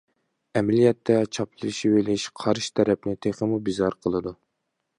[0.59, 4.35] ئەمەلىيەتتە چاپلىشىۋېلىش قارشى تەرەپنى تېخىمۇ بىزار قىلىدۇ.